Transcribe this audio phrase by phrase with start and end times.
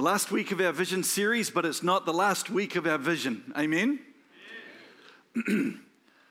[0.00, 2.96] the last week of our vision series, but it's not the last week of our
[2.96, 3.52] vision.
[3.54, 3.98] Amen?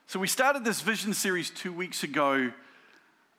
[0.08, 2.52] so, we started this vision series two weeks ago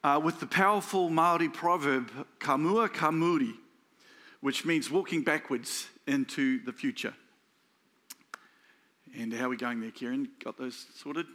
[0.05, 3.55] uh, with the powerful Maori proverb, Kamua Kamuri,
[4.41, 7.15] which means walking backwards into the future.
[9.19, 10.29] And how are we going there, Kieran?
[10.45, 11.27] Got those sorted?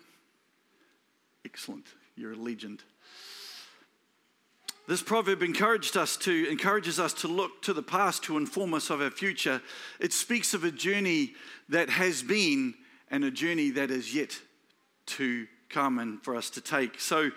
[1.43, 1.87] Excellent.
[2.15, 2.81] You're a legend.
[4.87, 8.91] This proverb encouraged us to, encourages us to look to the past to inform us
[8.91, 9.59] of our future.
[9.99, 11.33] It speaks of a journey
[11.69, 12.75] that has been
[13.09, 14.39] and a journey that is yet
[15.07, 16.99] to come and for us to take.
[16.99, 17.31] So,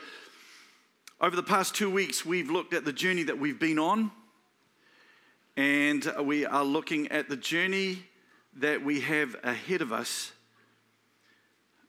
[1.23, 4.13] over the past two weeks, we've looked at the journey that we've been on,
[5.57, 8.05] and we are looking at the journey
[8.57, 10.33] that we have ahead of us.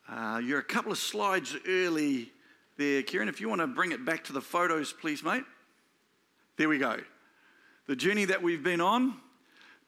[0.07, 2.31] Uh, you're a couple of slides early
[2.79, 3.27] there, Kieran.
[3.27, 5.43] If you want to bring it back to the photos, please, mate.
[6.55, 6.97] There we go.
[7.87, 9.15] The journey that we've been on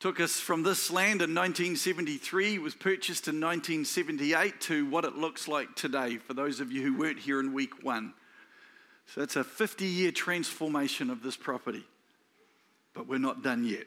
[0.02, 5.48] took us from this land in 1973, was purchased in 1978, to what it looks
[5.48, 8.14] like today, for those of you who weren't here in week one.
[9.06, 11.86] So it's a 50 year transformation of this property.
[12.94, 13.86] But we're not done yet.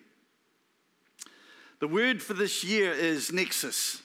[1.81, 4.04] The word for this year is nexus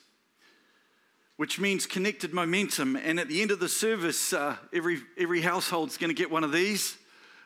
[1.40, 2.98] which means connected momentum.
[2.98, 6.44] And at the end of the service, uh, every, every household's going to get one
[6.44, 6.98] of these.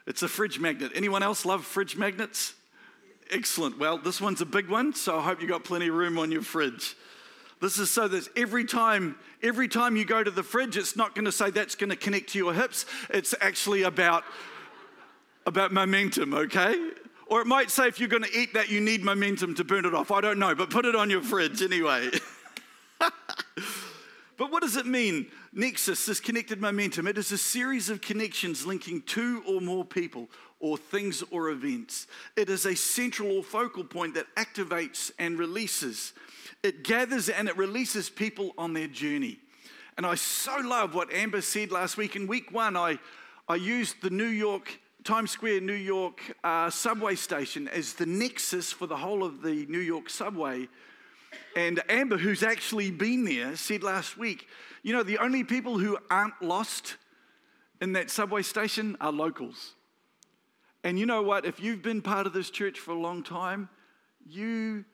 [0.08, 0.94] It's a fridge magnet.
[0.95, 2.55] Anyone else love fridge magnets?
[3.30, 3.77] Excellent.
[3.77, 6.31] Well, this one's a big one, so I hope you got plenty of room on
[6.31, 6.95] your fridge.
[7.61, 11.14] This is so that every time, every time you go to the fridge, it's not
[11.14, 12.88] going to say that's going to connect to your hips.
[13.11, 14.23] It's actually about,
[15.45, 16.73] about momentum, okay?
[17.27, 19.86] Or it might say if you're going to eat that, you need momentum to burn
[19.86, 20.09] it off.
[20.09, 22.09] I don't know, but put it on your fridge anyway.
[24.38, 25.28] but what does it mean?
[25.52, 27.08] Nexus, this connected momentum.
[27.08, 32.08] It is a series of connections linking two or more people or things or events.
[32.36, 36.14] It is a central or focal point that activates and releases.
[36.64, 39.39] It gathers and it releases people on their journey.
[39.98, 42.16] And I so love what Amber said last week.
[42.16, 42.98] In week one, I,
[43.48, 48.72] I used the New York, Times Square, New York uh, subway station as the nexus
[48.72, 50.67] for the whole of the New York subway
[51.55, 54.47] and Amber, who's actually been there, said last week,
[54.81, 56.97] you know, the only people who aren't lost
[57.81, 59.73] in that subway station are locals.
[60.83, 61.45] And you know what?
[61.45, 63.69] If you've been part of this church for a long time,
[64.27, 64.86] you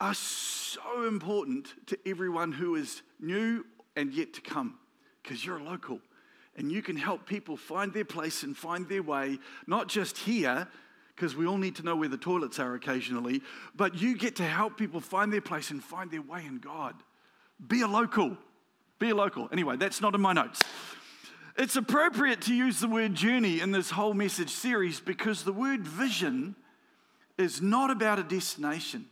[0.00, 3.64] are so important to everyone who is new
[3.96, 4.78] and yet to come
[5.22, 6.00] because you're a local
[6.56, 10.68] and you can help people find their place and find their way, not just here,
[11.18, 13.42] because we all need to know where the toilets are occasionally,
[13.74, 16.94] but you get to help people find their place and find their way in God.
[17.66, 18.36] Be a local.
[19.00, 19.48] Be a local.
[19.50, 20.62] Anyway, that's not in my notes.
[21.56, 25.80] It's appropriate to use the word journey in this whole message series because the word
[25.80, 26.54] vision
[27.36, 29.06] is not about a destination.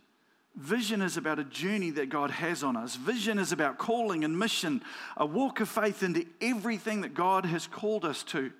[0.55, 2.95] Vision is about a journey that God has on us.
[2.95, 4.81] Vision is about calling and mission,
[5.17, 8.53] a walk of faith into everything that God has called us to.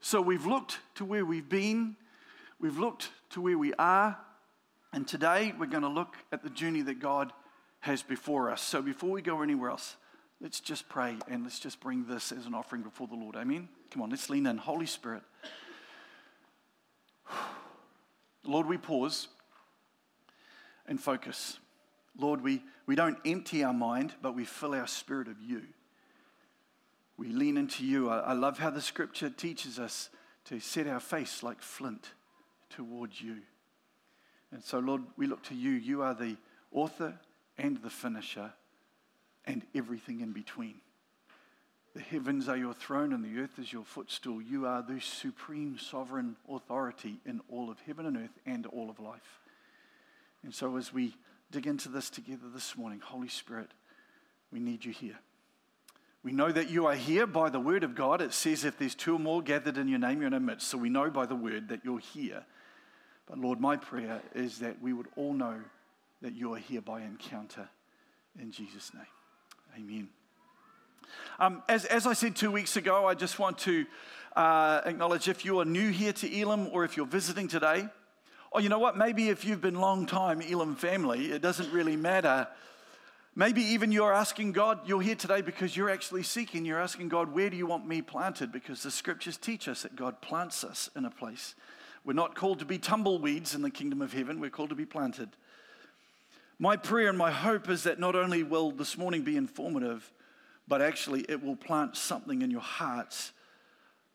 [0.00, 1.96] So we've looked to where we've been,
[2.64, 4.16] We've looked to where we are,
[4.90, 7.30] and today we're going to look at the journey that God
[7.80, 8.62] has before us.
[8.62, 9.96] So before we go anywhere else,
[10.40, 13.36] let's just pray and let's just bring this as an offering before the Lord.
[13.36, 13.68] Amen.
[13.90, 14.56] Come on, let's lean in.
[14.56, 15.22] Holy Spirit.
[18.44, 19.28] Lord, we pause
[20.86, 21.58] and focus.
[22.18, 25.64] Lord, we, we don't empty our mind, but we fill our spirit of you.
[27.18, 28.08] We lean into you.
[28.08, 30.08] I, I love how the scripture teaches us
[30.46, 32.08] to set our face like flint
[32.76, 33.38] towards you.
[34.52, 35.70] And so, Lord, we look to you.
[35.70, 36.36] You are the
[36.72, 37.14] author
[37.58, 38.52] and the finisher
[39.44, 40.76] and everything in between.
[41.94, 44.42] The heavens are your throne and the earth is your footstool.
[44.42, 48.98] You are the supreme sovereign authority in all of heaven and earth and all of
[48.98, 49.40] life.
[50.42, 51.14] And so, as we
[51.50, 53.70] dig into this together this morning, Holy Spirit,
[54.50, 55.18] we need you here.
[56.24, 58.22] We know that you are here by the word of God.
[58.22, 60.68] It says, if there's two or more gathered in your name, you're in our midst.
[60.68, 62.44] So we know by the word that you're here.
[63.26, 65.60] But Lord, my prayer is that we would all know
[66.22, 67.68] that you are here by encounter
[68.38, 69.06] in Jesus' name.
[69.76, 70.08] Amen.
[71.38, 73.86] Um, as, as I said two weeks ago, I just want to
[74.36, 77.88] uh, acknowledge if you are new here to Elim or if you're visiting today,
[78.50, 81.96] or you know what, maybe if you've been long time Elim family, it doesn't really
[81.96, 82.46] matter.
[83.36, 87.32] Maybe even you're asking God, you're here today because you're actually seeking, you're asking God,
[87.32, 88.52] where do you want me planted?
[88.52, 91.56] Because the scriptures teach us that God plants us in a place
[92.04, 94.86] we're not called to be tumbleweeds in the kingdom of heaven, we're called to be
[94.86, 95.30] planted.
[96.58, 100.12] My prayer and my hope is that not only will this morning be informative,
[100.68, 103.32] but actually it will plant something in your hearts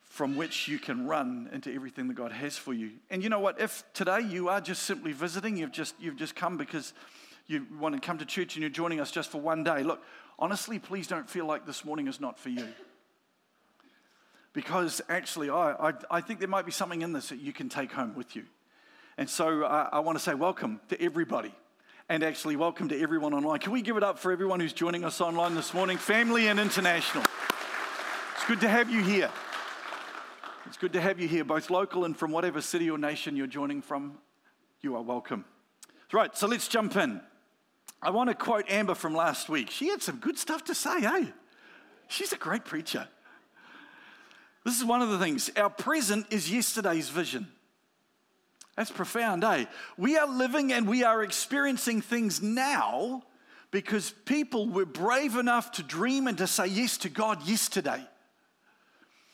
[0.04, 2.92] from which you can run into everything that God has for you.
[3.10, 3.60] And you know what?
[3.60, 6.94] If today you are just simply visiting, you've just, you've just come because
[7.46, 10.04] you want to come to church and you're joining us just for one day, look,
[10.40, 12.68] honestly, please don't feel like this morning is not for you.
[14.60, 17.70] Because actually, I, I, I think there might be something in this that you can
[17.70, 18.44] take home with you.
[19.18, 21.56] And so uh, I want to say welcome to everybody
[22.10, 23.60] and actually welcome to everyone online.
[23.60, 26.60] Can we give it up for everyone who's joining us online this morning, family and
[26.60, 27.24] international?
[28.36, 29.30] It's good to have you here.
[30.66, 33.48] It's good to have you here, both local and from whatever city or nation you're
[33.48, 34.18] joining from.
[34.82, 35.46] You are welcome.
[36.12, 37.22] Right, so let's jump in.
[38.02, 39.70] I want to quote Amber from last week.
[39.70, 41.28] She had some good stuff to say, eh?
[42.10, 43.08] She's a great preacher.
[44.66, 45.50] This is one of the things.
[45.56, 47.48] Our present is yesterday's vision.
[48.76, 49.66] That's profound, eh?
[49.98, 53.24] We are living and we are experiencing things now
[53.72, 58.02] because people were brave enough to dream and to say yes to God yesterday.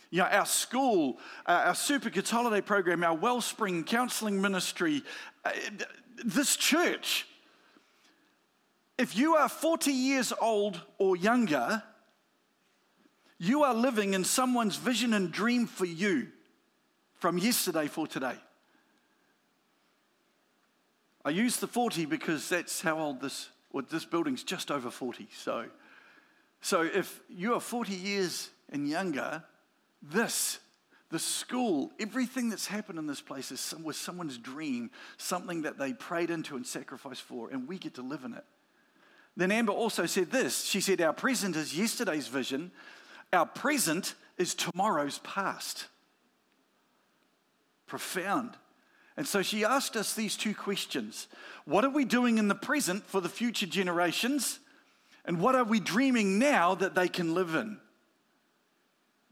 [0.10, 5.04] You know, our school, uh, our Super Kids holiday program, our Wellspring counseling ministry,
[5.44, 5.51] uh,
[6.24, 7.28] this church.
[8.98, 11.83] If you are 40 years old or younger,
[13.38, 16.28] you are living in someone's vision and dream for you
[17.16, 18.36] from yesterday for today.
[21.24, 25.28] I use the 40 because that's how old this, well, this building's just over 40.
[25.36, 25.66] So,
[26.62, 29.44] so if you are 40 years and younger,
[30.04, 30.60] this,
[31.10, 35.80] the school, everything that's happened in this place is some, was someone's dream, something that
[35.80, 38.46] they prayed into and sacrificed for, and we get to live in it.
[39.36, 40.64] Then Amber also said this.
[40.64, 42.72] She said, Our present is yesterday's vision,
[43.33, 45.88] our present is tomorrow's past.
[47.88, 48.57] Profound.
[49.18, 51.27] And so she asked us these two questions
[51.66, 54.60] What are we doing in the present for the future generations?
[55.25, 57.80] And what are we dreaming now that they can live in?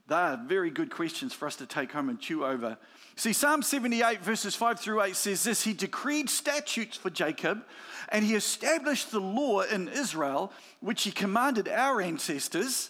[0.08, 2.78] They are very good questions for us to take home and chew over.
[3.16, 7.64] See, Psalm 78, verses 5 through 8 says this He decreed statutes for Jacob,
[8.10, 12.90] and he established the law in Israel, which he commanded our ancestors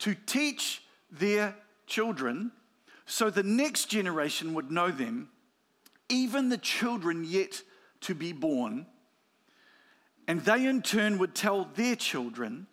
[0.00, 1.54] to teach their
[1.86, 2.52] children
[3.06, 5.30] so the next generation would know them,
[6.08, 7.62] even the children yet
[8.02, 8.86] to be born.
[10.26, 12.66] And they in turn would tell their children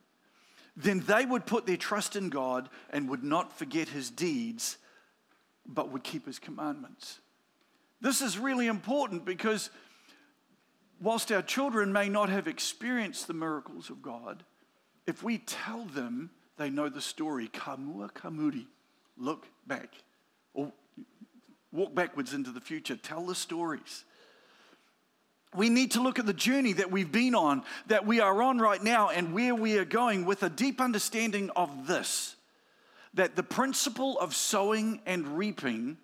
[0.75, 4.77] then they would put their trust in God and would not forget his deeds,
[5.65, 7.19] but would keep his commandments.
[8.01, 9.69] This is really important because
[10.99, 14.43] whilst our children may not have experienced the miracles of God,
[15.07, 18.65] if we tell them they know the story, kamua kamuri,
[19.17, 19.89] look back,
[20.53, 20.71] or
[21.71, 24.05] walk backwards into the future, tell the stories
[25.55, 28.57] we need to look at the journey that we've been on, that we are on
[28.57, 32.35] right now, and where we are going with a deep understanding of this
[33.13, 35.97] that the principle of sowing and reaping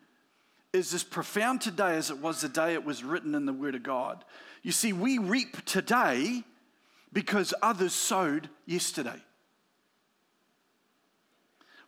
[0.72, 3.76] is as profound today as it was the day it was written in the Word
[3.76, 4.24] of God.
[4.64, 6.44] You see, we reap today
[7.12, 9.22] because others sowed yesterday.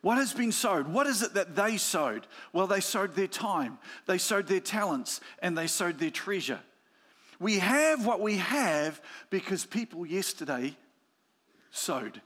[0.03, 0.89] What has been sowed?
[0.89, 2.27] What is it that they sowed?
[2.51, 6.59] Well, they sowed their time, they sowed their talents, and they sowed their treasure.
[7.39, 10.75] We have what we have because people yesterday
[11.71, 12.21] sowed.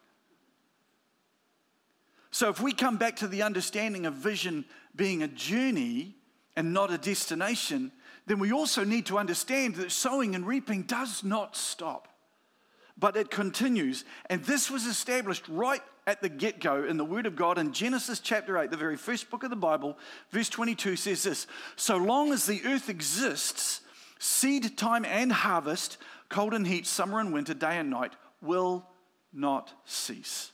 [2.31, 4.65] So, if we come back to the understanding of vision
[4.95, 6.15] being a journey
[6.56, 7.91] and not a destination,
[8.25, 12.07] then we also need to understand that sowing and reaping does not stop,
[12.97, 14.06] but it continues.
[14.30, 17.73] And this was established right at the get go in the Word of God in
[17.73, 19.97] Genesis chapter 8, the very first book of the Bible,
[20.31, 23.81] verse 22 says this So long as the earth exists,
[24.19, 25.97] Seed time and harvest,
[26.30, 28.87] cold and heat, summer and winter, day and night, will
[29.33, 30.51] not cease.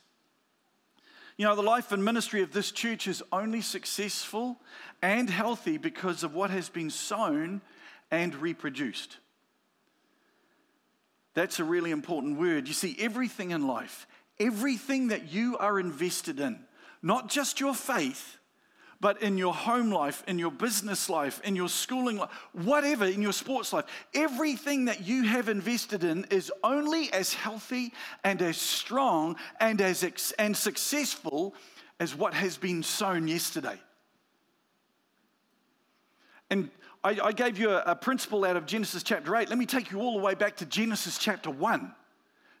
[1.36, 4.60] You know, the life and ministry of this church is only successful
[5.02, 7.60] and healthy because of what has been sown
[8.10, 9.18] and reproduced.
[11.34, 12.68] That's a really important word.
[12.68, 14.06] You see, everything in life,
[14.38, 16.58] everything that you are invested in,
[17.02, 18.38] not just your faith,
[19.00, 23.20] but in your home life, in your business life, in your schooling life, whatever, in
[23.20, 28.56] your sports life, everything that you have invested in is only as healthy and as
[28.56, 31.54] strong and as ex- and successful
[32.00, 33.78] as what has been sown yesterday.
[36.48, 36.70] And
[37.04, 39.50] I, I gave you a, a principle out of Genesis chapter 8.
[39.50, 41.92] Let me take you all the way back to Genesis chapter 1.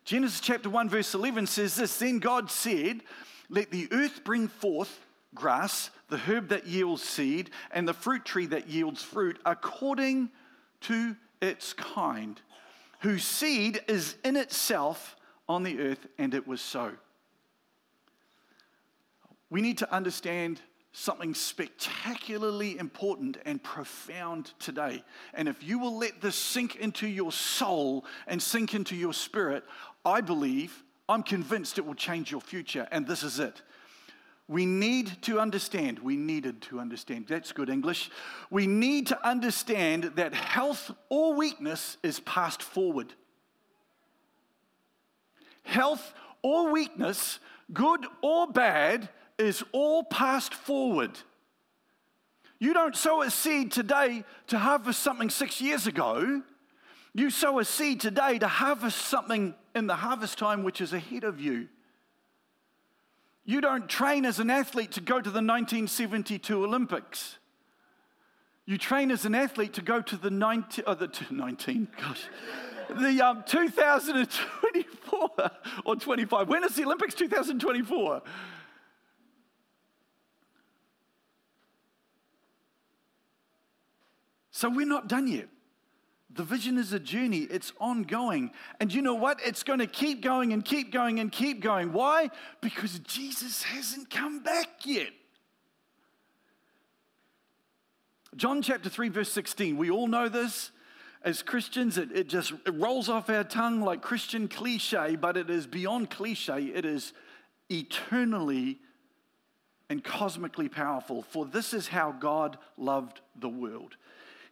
[0.04, 3.00] Genesis chapter 1, verse 11 says this Then God said,
[3.48, 5.00] Let the earth bring forth
[5.34, 10.28] grass, the herb that yields seed, and the fruit tree that yields fruit, according
[10.82, 12.38] to its kind,
[13.00, 15.16] whose seed is in itself
[15.48, 16.92] on the earth, and it was so.
[19.48, 20.60] We need to understand
[20.96, 25.02] something spectacularly important and profound today.
[25.34, 29.64] And if you will let this sink into your soul and sink into your spirit,
[30.04, 32.86] I believe, I'm convinced it will change your future.
[32.92, 33.60] And this is it.
[34.46, 38.08] We need to understand, we needed to understand, that's good English.
[38.48, 43.12] We need to understand that health or weakness is passed forward.
[45.64, 47.40] Health or weakness,
[47.72, 51.18] good or bad, is all passed forward.
[52.58, 56.42] You don't sow a seed today to harvest something six years ago.
[57.12, 61.24] You sow a seed today to harvest something in the harvest time which is ahead
[61.24, 61.68] of you.
[63.44, 67.38] You don't train as an athlete to go to the 1972 Olympics.
[68.66, 72.22] You train as an athlete to go to the 19, oh, the 19 gosh,
[72.88, 75.30] the um, 2024
[75.84, 76.48] or 25.
[76.48, 77.14] When is the Olympics?
[77.14, 78.22] 2024.
[84.64, 85.48] So we're not done yet.
[86.30, 88.50] The vision is a journey, it's ongoing.
[88.80, 89.38] And you know what?
[89.44, 91.92] It's going to keep going and keep going and keep going.
[91.92, 92.30] Why?
[92.62, 95.10] Because Jesus hasn't come back yet.
[98.36, 99.76] John chapter 3, verse 16.
[99.76, 100.70] We all know this.
[101.20, 105.50] As Christians, it, it just it rolls off our tongue like Christian cliche, but it
[105.50, 106.72] is beyond cliche.
[106.74, 107.12] It is
[107.68, 108.78] eternally
[109.90, 111.20] and cosmically powerful.
[111.20, 113.96] For this is how God loved the world.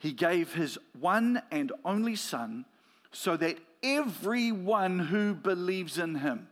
[0.02, 2.64] He gave his one and only Son
[3.12, 6.48] so that everyone who believes in him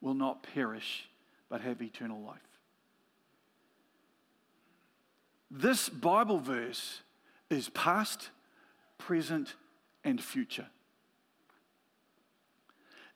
[0.00, 1.08] will not perish
[1.48, 2.40] but have eternal life.
[5.48, 7.02] This Bible verse
[7.50, 8.30] is past,
[8.98, 9.54] present,
[10.02, 10.66] and future.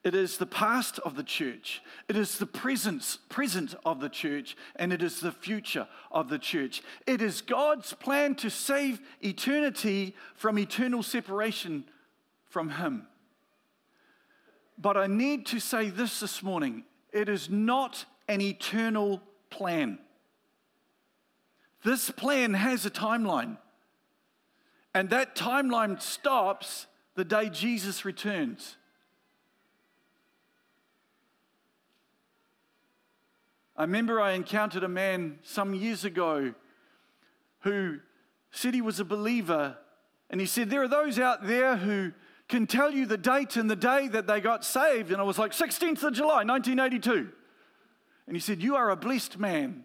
[0.02, 1.82] It is the past of the church.
[2.08, 6.38] It is the presence, present of the church, and it is the future of the
[6.38, 6.82] church.
[7.06, 11.84] It is God's plan to save eternity from eternal separation
[12.48, 13.06] from Him.
[14.78, 19.98] But I need to say this this morning it is not an eternal plan.
[21.84, 23.58] This plan has a timeline,
[24.94, 28.76] and that timeline stops the day Jesus returns.
[33.80, 36.52] I remember I encountered a man some years ago
[37.60, 38.00] who
[38.50, 39.74] said he was a believer,
[40.28, 42.12] and he said, There are those out there who
[42.46, 45.12] can tell you the date and the day that they got saved.
[45.12, 47.30] And I was like, 16th of July, 1982.
[48.26, 49.84] And he said, You are a blessed man.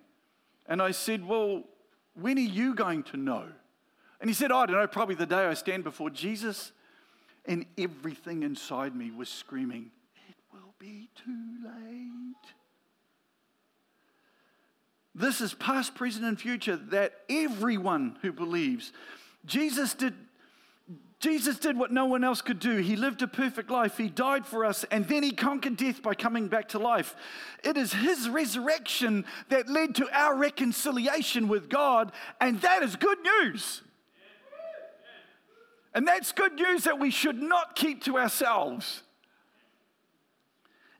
[0.67, 1.63] And I said, Well,
[2.15, 3.45] when are you going to know?
[4.19, 6.73] And he said, I don't know, probably the day I stand before Jesus.
[7.45, 9.91] And everything inside me was screaming,
[10.27, 12.55] It will be too late.
[15.15, 18.91] This is past, present, and future that everyone who believes.
[19.45, 20.13] Jesus did,
[21.22, 22.77] Jesus did what no one else could do.
[22.77, 23.98] He lived a perfect life.
[23.98, 27.15] He died for us, and then he conquered death by coming back to life.
[27.63, 33.19] It is his resurrection that led to our reconciliation with God, and that is good
[33.22, 33.84] news.
[35.93, 39.01] And that's good news that we should not keep to ourselves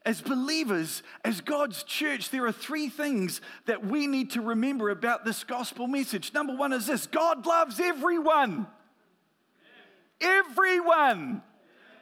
[0.06, 5.24] as believers, as God's church, there are three things that we need to remember about
[5.24, 6.32] this gospel message.
[6.32, 8.68] Number one is this God loves everyone.
[10.20, 11.42] Everyone.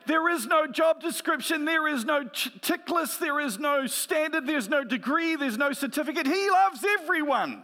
[0.07, 4.69] There is no job description, there is no tick list, there is no standard, there's
[4.69, 6.27] no degree, there's no certificate.
[6.27, 7.63] He loves everyone.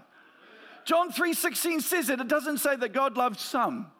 [0.86, 2.18] John 3:16 says it.
[2.18, 3.92] It doesn't say that God loves some.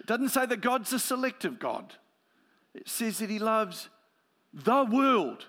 [0.00, 1.94] It doesn't say that God's a selective God.
[2.74, 3.88] It says that He loves
[4.52, 5.46] the world.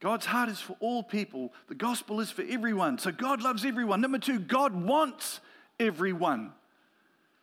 [0.00, 1.52] God's heart is for all people.
[1.68, 2.98] The gospel is for everyone.
[2.98, 4.00] So God loves everyone.
[4.00, 5.40] Number two, God wants
[5.80, 6.52] everyone.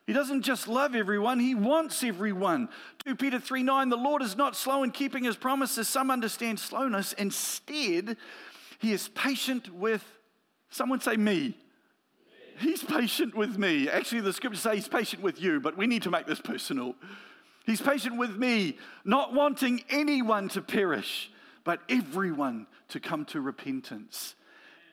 [0.05, 2.67] He doesn't just love everyone, he wants everyone.
[3.05, 5.87] 2 Peter 3 9, the Lord is not slow in keeping his promises.
[5.87, 7.13] Some understand slowness.
[7.13, 8.17] Instead,
[8.79, 10.03] he is patient with,
[10.69, 11.57] someone say me.
[12.59, 13.89] He's patient with me.
[13.89, 16.95] Actually, the scriptures say he's patient with you, but we need to make this personal.
[17.63, 21.31] He's patient with me, not wanting anyone to perish,
[21.63, 24.35] but everyone to come to repentance.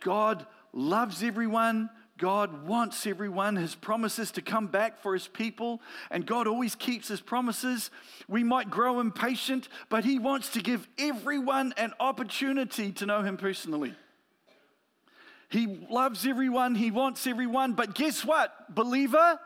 [0.00, 1.90] God loves everyone.
[2.16, 3.56] God wants everyone.
[3.56, 7.90] His promises to come back for his people, and God always keeps his promises.
[8.28, 13.36] We might grow impatient, but he wants to give everyone an opportunity to know him
[13.36, 13.94] personally.
[15.48, 19.40] He loves everyone, he wants everyone, but guess what, believer?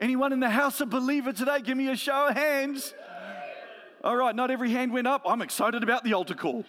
[0.00, 1.60] Anyone in the house a believer today?
[1.60, 2.94] Give me a show of hands.
[4.02, 5.22] All right, not every hand went up.
[5.24, 6.64] I'm excited about the altar call.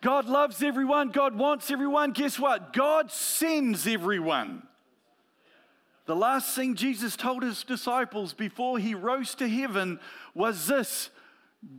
[0.00, 1.10] God loves everyone.
[1.10, 2.12] God wants everyone.
[2.12, 2.72] Guess what?
[2.72, 4.62] God sends everyone.
[6.06, 9.98] The last thing Jesus told his disciples before he rose to heaven
[10.34, 11.10] was this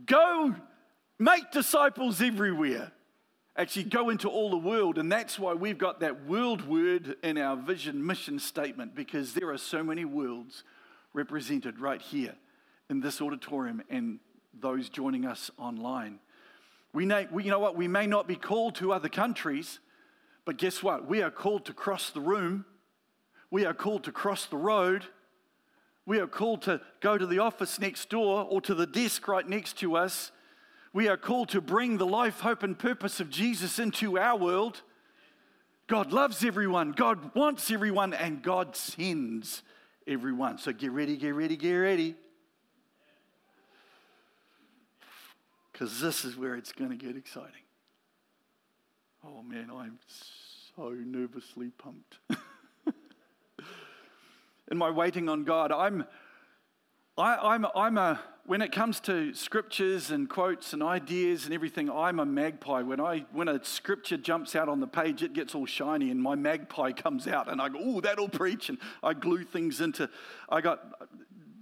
[0.04, 0.54] go
[1.18, 2.92] make disciples everywhere.
[3.58, 4.96] Actually, go into all the world.
[4.96, 9.50] And that's why we've got that world word in our vision mission statement because there
[9.50, 10.64] are so many worlds
[11.12, 12.34] represented right here
[12.88, 14.20] in this auditorium and
[14.58, 16.20] those joining us online.
[16.94, 17.76] We, may, we, you know what?
[17.76, 19.80] We may not be called to other countries,
[20.46, 21.06] but guess what?
[21.06, 22.64] We are called to cross the room
[23.50, 25.04] we are called to cross the road.
[26.04, 29.48] We are called to go to the office next door or to the desk right
[29.48, 30.32] next to us.
[30.92, 34.82] We are called to bring the life, hope, and purpose of Jesus into our world.
[35.86, 39.62] God loves everyone, God wants everyone, and God sends
[40.06, 40.58] everyone.
[40.58, 42.14] So get ready, get ready, get ready.
[45.72, 47.52] Because this is where it's going to get exciting.
[49.24, 49.98] Oh man, I'm
[50.76, 52.18] so nervously pumped.
[54.70, 55.72] in my waiting on God.
[55.72, 56.04] I'm,
[57.18, 61.52] I, am i I'm a, when it comes to scriptures and quotes and ideas and
[61.52, 62.82] everything, I'm a magpie.
[62.82, 66.22] When, I, when a scripture jumps out on the page, it gets all shiny and
[66.22, 68.68] my magpie comes out and I go, oh, that'll preach.
[68.68, 70.08] And I glue things into,
[70.48, 71.08] I got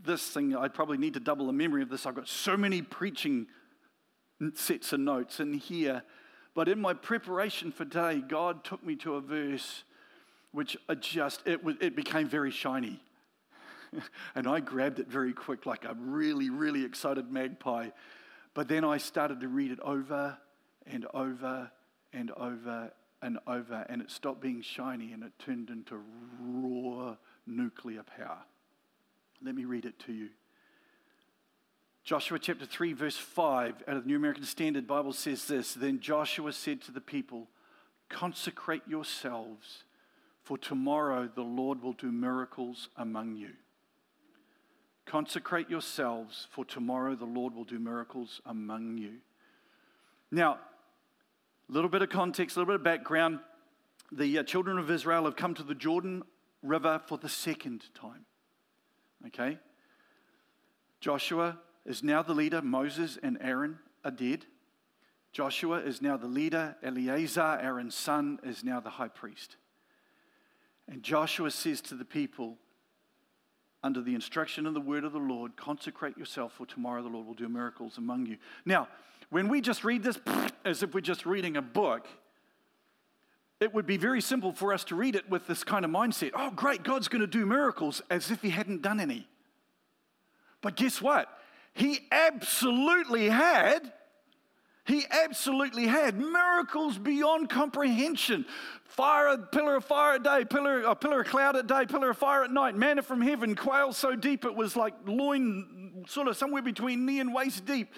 [0.05, 2.05] this thing, I probably need to double the memory of this.
[2.05, 3.47] I've got so many preaching
[4.55, 6.03] sets of notes in here.
[6.55, 9.85] But in my preparation for today, God took me to a verse
[10.53, 13.01] which just, it, it became very shiny.
[14.35, 17.91] and I grabbed it very quick, like a really, really excited magpie.
[18.55, 20.39] But then I started to read it over
[20.87, 21.71] and over
[22.13, 26.01] and over and over, and it stopped being shiny and it turned into
[26.41, 28.39] raw nuclear power.
[29.43, 30.29] Let me read it to you.
[32.05, 35.99] Joshua chapter 3, verse 5 out of the New American Standard Bible says this Then
[36.01, 37.49] Joshua said to the people,
[38.09, 39.83] Consecrate yourselves
[40.47, 43.51] for tomorrow the Lord will do miracles among you.
[45.07, 49.15] Consecrate yourselves, for tomorrow the Lord will do miracles among you.
[50.33, 50.59] Now,
[51.69, 53.39] a little bit of context, a little bit of background.
[54.11, 56.25] The uh, children of Israel have come to the Jordan
[56.63, 58.25] River for the second time.
[59.29, 59.59] Okay?
[61.01, 62.61] Joshua is now the leader.
[62.61, 64.45] Moses and Aaron are dead.
[65.33, 66.77] Joshua is now the leader.
[66.83, 69.57] Eleazar, Aaron's son, is now the high priest.
[70.89, 72.59] And Joshua says to the people,
[73.87, 77.27] under the instruction and the word of the Lord, consecrate yourself, for tomorrow the Lord
[77.27, 78.37] will do miracles among you.
[78.65, 78.89] Now,
[79.31, 80.19] when we just read this
[80.65, 82.07] as if we're just reading a book,
[83.61, 86.33] it would be very simple for us to read it with this kind of mindset.
[86.35, 89.29] Oh, great, God's going to do miracles as if He hadn't done any.
[90.61, 91.29] But guess what?
[91.73, 93.93] He absolutely had.
[94.87, 98.47] He absolutely had miracles beyond comprehension.
[98.85, 102.19] Fire, pillar of fire at day, pillar, a pillar of cloud at day, pillar of
[102.19, 106.37] fire at night, manna from heaven, quail so deep it was like loin, sort of
[106.37, 107.93] somewhere between knee and waist deep.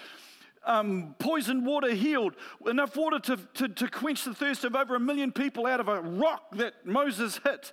[0.65, 2.35] Um, poisoned water healed,
[2.67, 5.89] enough water to, to, to quench the thirst of over a million people out of
[5.89, 7.73] a rock that Moses hit.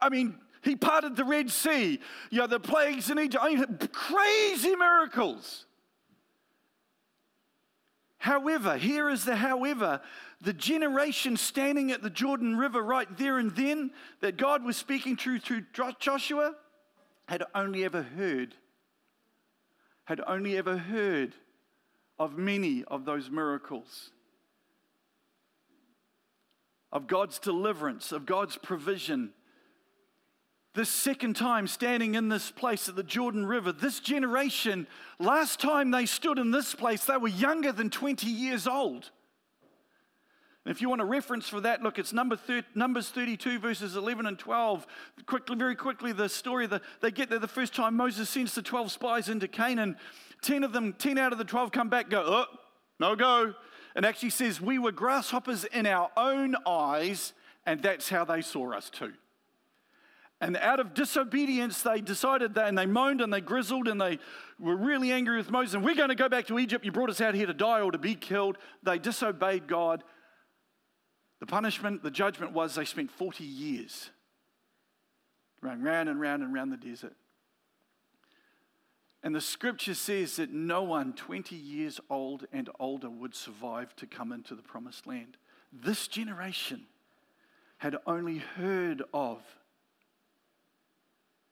[0.00, 2.00] I mean, he parted the Red Sea,
[2.30, 5.66] you know, the plagues in Egypt, I mean, crazy miracles.
[8.20, 10.02] However, here is the however,
[10.42, 15.16] the generation standing at the Jordan River right there and then that God was speaking
[15.16, 15.62] to through
[15.98, 16.54] Joshua
[17.28, 18.54] had only ever heard,
[20.04, 21.34] had only ever heard
[22.18, 24.10] of many of those miracles,
[26.92, 29.30] of God's deliverance, of God's provision,
[30.80, 34.86] this second time standing in this place at the Jordan River, this generation,
[35.18, 39.10] last time they stood in this place, they were younger than 20 years old.
[40.64, 43.94] And if you want a reference for that, look, it's number thir- Numbers 32, verses
[43.94, 44.86] 11 and 12.
[45.26, 48.62] Quickly, very quickly, the story, the, they get there the first time Moses sends the
[48.62, 49.98] 12 spies into Canaan.
[50.40, 52.56] 10 of them, 10 out of the 12 come back, go, oh,
[52.98, 53.52] no go.
[53.94, 57.34] And actually says, we were grasshoppers in our own eyes,
[57.66, 59.12] and that's how they saw us too.
[60.40, 64.18] And out of disobedience, they decided that, and they moaned and they grizzled and they
[64.58, 65.74] were really angry with Moses.
[65.74, 66.84] And we're going to go back to Egypt.
[66.84, 68.56] You brought us out here to die or to be killed.
[68.82, 70.02] They disobeyed God.
[71.40, 74.10] The punishment, the judgment was they spent 40 years
[75.62, 77.14] running round and round and round the desert.
[79.22, 84.06] And the scripture says that no one 20 years old and older would survive to
[84.06, 85.36] come into the promised land.
[85.70, 86.86] This generation
[87.78, 89.42] had only heard of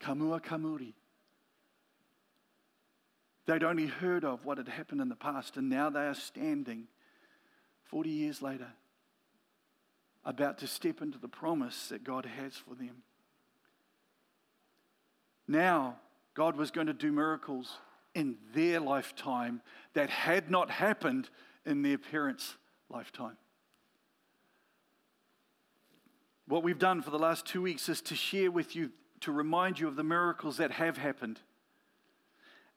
[0.01, 0.95] Kamua Kamuri.
[3.47, 6.87] They'd only heard of what had happened in the past, and now they are standing
[7.85, 8.69] 40 years later,
[10.25, 13.03] about to step into the promise that God has for them.
[15.47, 15.97] Now,
[16.35, 17.79] God was going to do miracles
[18.15, 19.63] in their lifetime
[19.95, 21.31] that had not happened
[21.65, 22.57] in their parents'
[22.91, 23.39] lifetime.
[26.47, 29.79] What we've done for the last two weeks is to share with you, to remind
[29.79, 31.41] you of the miracles that have happened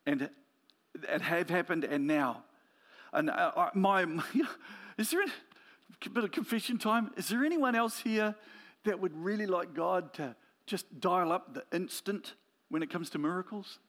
[0.05, 0.29] and
[1.07, 2.43] that have happened and now.
[3.13, 4.05] And uh, my,
[4.97, 7.11] is there a bit of confession time?
[7.17, 8.35] Is there anyone else here
[8.85, 12.33] that would really like God to just dial up the instant
[12.69, 13.79] when it comes to miracles?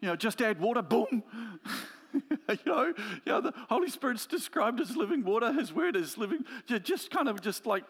[0.00, 1.22] You know, just add water, boom.
[2.14, 2.92] you know,
[3.24, 5.52] yeah, the Holy Spirit's described as living water.
[5.52, 6.44] His word is living.
[6.82, 7.84] Just kind of just like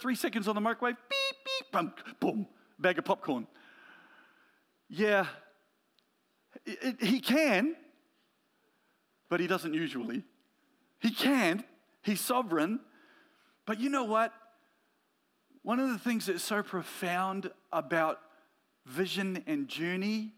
[0.00, 2.46] three seconds on the microwave, beep, beep, boom, boom,
[2.78, 3.46] bag of popcorn.
[4.88, 5.26] Yeah,
[6.64, 7.76] it, it, he can,
[9.28, 10.22] but he doesn't usually.
[11.00, 11.64] He can,
[12.02, 12.80] he's sovereign.
[13.66, 14.32] But you know what?
[15.62, 18.20] One of the things that's so profound about
[18.86, 20.32] vision and journey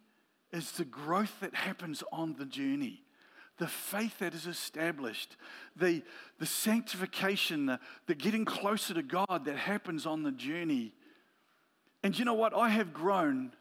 [0.53, 3.05] is the growth that happens on the journey,
[3.59, 5.37] the faith that is established,
[5.77, 6.03] the,
[6.39, 10.93] the sanctification, the, the getting closer to God that happens on the journey.
[12.03, 12.55] And you know what?
[12.55, 13.53] I have grown.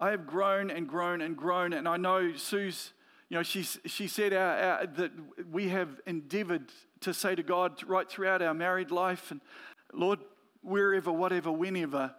[0.00, 1.72] I have grown and grown and grown.
[1.72, 2.92] And I know Sue's,
[3.28, 5.12] you know, she's, she said our, our, that
[5.50, 6.70] we have endeavored
[7.00, 9.40] to say to God right throughout our married life, and
[9.92, 10.20] Lord,
[10.62, 12.14] wherever, whatever, whenever,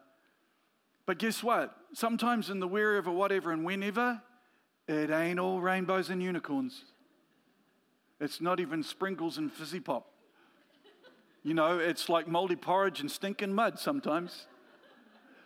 [1.05, 1.75] but guess what?
[1.93, 4.21] Sometimes in the wherever, whatever, and whenever,
[4.87, 6.83] it ain't all rainbows and unicorns.
[8.19, 10.07] It's not even sprinkles and fizzy pop.
[11.43, 14.47] You know, it's like moldy porridge and stinking mud sometimes.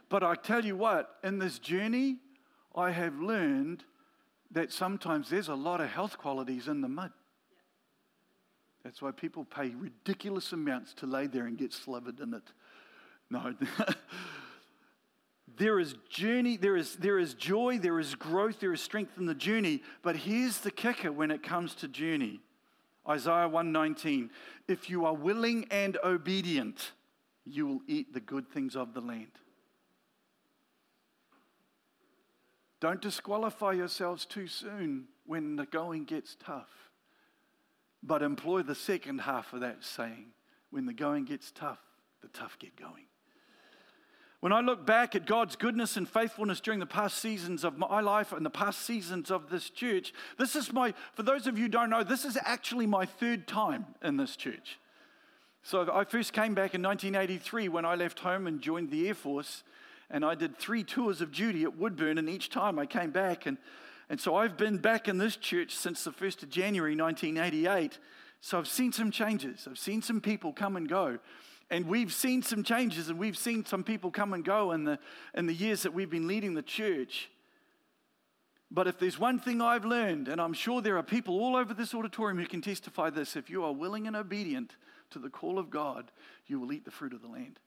[0.09, 2.17] But I tell you what, in this journey,
[2.75, 3.83] I have learned
[4.51, 7.11] that sometimes there's a lot of health qualities in the mud.
[8.83, 12.43] That's why people pay ridiculous amounts to lay there and get slathered in it.
[13.29, 13.53] No.
[15.59, 19.25] There is journey, there is, there is joy, there is growth, there is strength in
[19.25, 19.81] the journey.
[20.01, 22.39] But here's the kicker when it comes to journey.
[23.07, 24.29] Isaiah 119.
[24.69, 26.93] If you are willing and obedient,
[27.45, 29.31] you will eat the good things of the land.
[32.79, 36.69] Don't disqualify yourselves too soon when the going gets tough.
[38.01, 40.27] But employ the second half of that saying
[40.71, 41.79] when the going gets tough,
[42.21, 43.05] the tough get going.
[44.39, 47.99] When I look back at God's goodness and faithfulness during the past seasons of my
[47.99, 51.65] life and the past seasons of this church, this is my, for those of you
[51.65, 54.79] who don't know, this is actually my third time in this church.
[55.61, 59.13] So I first came back in 1983 when I left home and joined the Air
[59.13, 59.63] Force,
[60.11, 63.45] and I did three tours of duty at Woodbourne, and each time I came back.
[63.45, 63.57] And,
[64.09, 67.99] and so I've been back in this church since the 1st of January 1988.
[68.41, 71.19] So I've seen some changes, I've seen some people come and go.
[71.71, 74.97] And we've seen some changes and we've seen some people come and go in the,
[75.35, 77.29] in the years that we've been leading the church.
[78.71, 81.75] But if there's one thing I've learned, and I'm sure there are people all over
[81.75, 84.77] this auditorium who can testify this, if you are willing and obedient
[85.11, 86.11] to the call of God,
[86.47, 87.59] you will eat the fruit of the land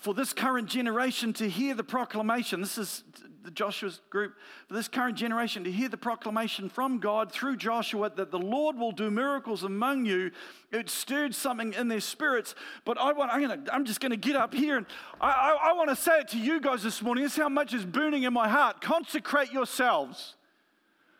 [0.00, 2.60] for this current generation to hear the proclamation.
[2.60, 3.02] This is
[3.42, 4.34] the Joshua's group.
[4.68, 8.76] For this current generation to hear the proclamation from God through Joshua that the Lord
[8.76, 10.30] will do miracles among you.
[10.70, 12.54] It stirred something in their spirits.
[12.84, 14.86] But I want, I'm, gonna, I'm just going to get up here and
[15.20, 17.24] I, I, I want to say it to you guys this morning.
[17.24, 18.80] This is how much is burning in my heart.
[18.80, 20.36] Consecrate yourselves.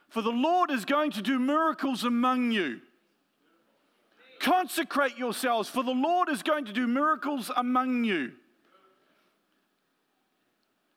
[0.08, 2.80] For the Lord is going to do miracles among you.
[4.40, 8.32] Consecrate yourselves, for the Lord is going to do miracles among you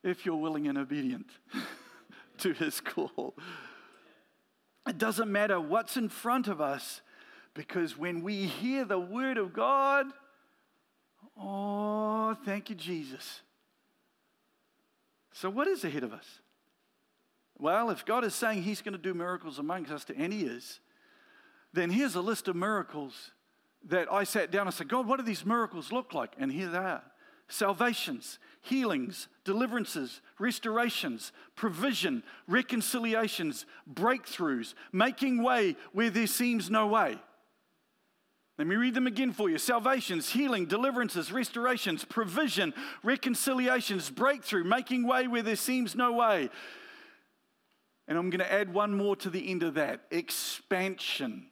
[0.02, 1.26] if you're willing and obedient
[2.38, 3.34] to his call.
[4.86, 7.02] It doesn't matter what's in front of us
[7.54, 10.06] because when we hear the word of God,
[11.38, 13.42] oh, thank you, Jesus.
[15.32, 16.40] So, what is ahead of us?
[17.58, 20.80] Well, if God is saying He's going to do miracles amongst us, and He is,
[21.72, 23.30] then here's a list of miracles
[23.88, 26.32] that I sat down and said, God, what do these miracles look like?
[26.38, 27.02] And here they are
[27.48, 37.18] salvations, healings, deliverances, restorations, provision, reconciliations, breakthroughs, making way where there seems no way.
[38.58, 45.06] Let me read them again for you salvations, healing, deliverances, restorations, provision, reconciliations, breakthrough, making
[45.06, 46.50] way where there seems no way.
[48.06, 51.46] And I'm going to add one more to the end of that expansion.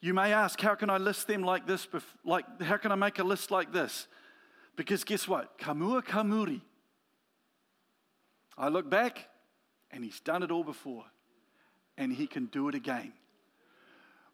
[0.00, 1.88] You may ask, how can I list them like this?
[2.24, 4.06] Like, how can I make a list like this?
[4.76, 5.58] Because guess what?
[5.58, 6.60] Kamua kamuri.
[8.56, 9.28] I look back
[9.90, 11.04] and He's done it all before,
[11.96, 13.12] and He can do it again.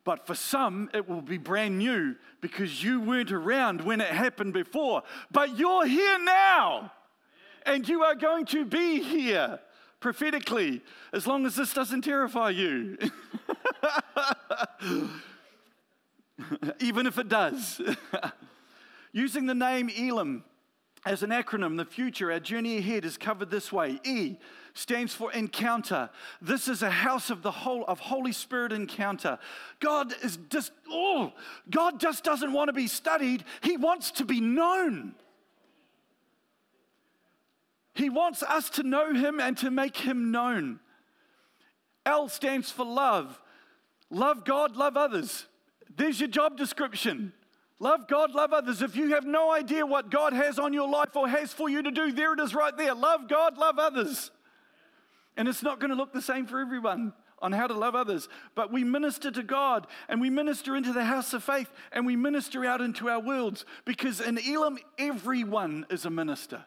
[0.05, 4.53] But for some, it will be brand new because you weren't around when it happened
[4.53, 5.03] before.
[5.31, 6.93] But you're here now,
[7.65, 9.61] and you are going to be here
[10.01, 10.83] prophetically
[11.15, 12.99] as long as this doesn't terrify you.
[16.81, 17.81] Even if it does.
[19.13, 20.45] Using the name Elim
[21.07, 24.01] as an acronym, the future, our journey ahead is covered this way.
[24.05, 24.37] E
[24.73, 26.11] stands for encounter.
[26.41, 29.39] This is a house of the whole of Holy Spirit encounter.
[29.81, 31.33] God is just oh,
[31.71, 35.15] God just doesn't want to be studied, He wants to be known.
[37.95, 40.81] He wants us to know Him and to make Him known.
[42.07, 43.41] L stands for love.
[44.11, 45.47] Love God, love others.
[45.97, 47.33] There's your job description.
[47.79, 48.83] Love God, love others.
[48.83, 51.83] If you have no idea what God has on your life or has for you
[51.83, 52.95] to do, there it is right there.
[52.95, 54.31] Love God, love others.
[55.37, 58.29] And it's not going to look the same for everyone on how to love others,
[58.55, 62.17] but we minister to God and we minister into the house of faith and we
[62.17, 66.65] minister out into our worlds because in Elim, everyone is a minister.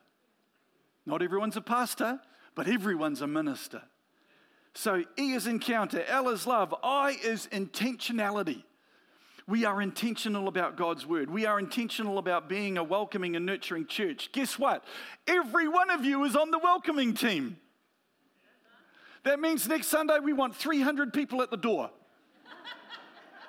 [1.05, 2.19] Not everyone's a pastor,
[2.53, 3.81] but everyone's a minister.
[4.73, 8.63] So E is encounter, L is love, I is intentionality.
[9.49, 11.29] We are intentional about God's word.
[11.29, 14.29] We are intentional about being a welcoming and nurturing church.
[14.33, 14.83] Guess what?
[15.25, 17.55] Every one of you is on the welcoming team.
[19.23, 21.89] That means next Sunday we want 300 people at the door.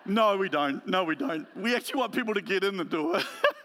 [0.06, 0.86] No, we don't.
[0.86, 1.46] No, we don't.
[1.54, 3.20] We actually want people to get in the door.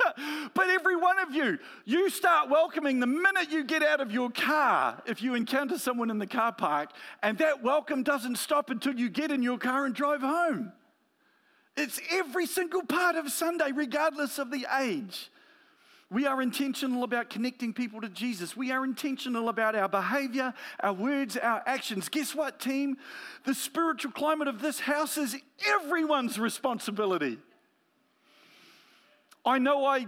[0.53, 4.29] but every one of you, you start welcoming the minute you get out of your
[4.29, 6.89] car if you encounter someone in the car park,
[7.21, 10.73] and that welcome doesn't stop until you get in your car and drive home.
[11.75, 15.29] It's every single part of Sunday, regardless of the age.
[16.11, 18.55] We are intentional about connecting people to Jesus.
[18.55, 22.07] We are intentional about our behavior, our words, our actions.
[22.07, 22.97] Guess what, team?
[23.45, 25.35] The spiritual climate of this house is
[25.67, 27.39] everyone's responsibility.
[29.43, 30.05] I know I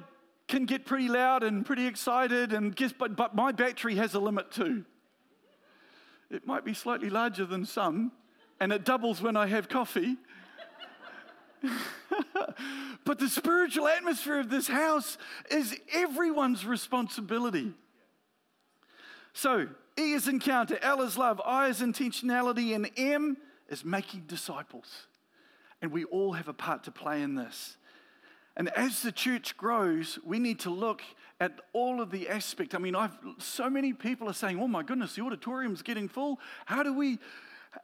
[0.47, 4.19] can get pretty loud and pretty excited, and guess, but, but my battery has a
[4.19, 4.86] limit too.
[6.30, 8.12] It might be slightly larger than some,
[8.60, 10.17] and it doubles when I have coffee.
[13.06, 15.17] but the spiritual atmosphere of this house
[15.49, 17.73] is everyone's responsibility.
[19.34, 19.67] So,
[19.99, 23.38] E is encounter, L is love, I is intentionality, and M
[23.69, 25.08] is making disciples.
[25.82, 27.78] And we all have a part to play in this.
[28.58, 31.01] And as the church grows, we need to look
[31.39, 32.73] at all of the aspect.
[32.73, 36.39] I mean, I've so many people are saying, "Oh my goodness, the auditorium's getting full.
[36.65, 37.19] How do we?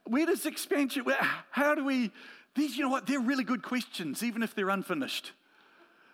[0.06, 1.06] Where does expansion?
[1.50, 2.12] How do we
[2.56, 5.32] these, you know what, they're really good questions, even if they're unfinished.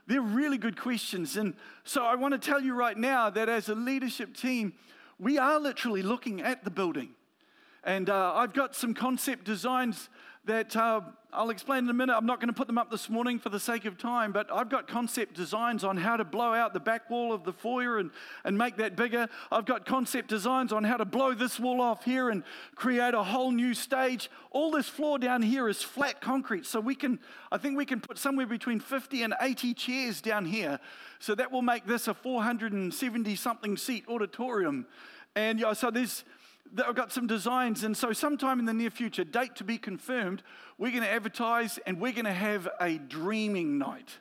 [0.06, 1.36] They're really good questions.
[1.36, 4.74] And so I want to tell you right now that as a leadership team,
[5.20, 7.10] we are literally looking at the building.
[7.84, 10.10] And uh, I've got some concept designs
[10.48, 11.02] that uh,
[11.34, 12.16] I'll explain in a minute.
[12.16, 14.52] I'm not going to put them up this morning for the sake of time, but
[14.52, 18.00] I've got concept designs on how to blow out the back wall of the foyer
[18.00, 18.12] and,
[18.46, 19.28] and make that bigger.
[19.52, 22.44] I've got concept designs on how to blow this wall off here and
[22.76, 24.32] create a whole new stage.
[24.52, 27.20] All this floor down here is flat concrete, so we can,
[27.52, 30.80] I think we can put somewhere between 50 and 80 chairs down here.
[31.20, 34.88] So that will make this a 470 something seat auditorium.
[35.36, 36.24] And yeah, so there's,
[36.86, 40.44] I've got some designs, and so sometime in the near future, date to be confirmed,
[40.78, 44.18] we're going to advertise and we're going to have a dreaming night.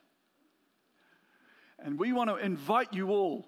[1.79, 3.47] And we want to invite you all